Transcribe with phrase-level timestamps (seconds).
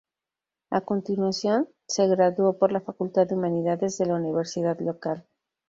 [0.71, 5.27] A continuación, se graduó por la facultad de humanidades de la universidad local.